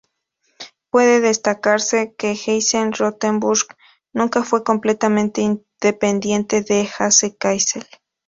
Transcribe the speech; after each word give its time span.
Puede 0.89 1.19
destacarse 1.21 2.15
que 2.17 2.31
Hesse-Rotenburg 2.31 3.67
nunca 4.13 4.43
fue 4.43 4.63
completamente 4.63 5.41
independiente 5.41 6.63
de 6.63 6.89
Hesse-Kassel. 6.91 7.85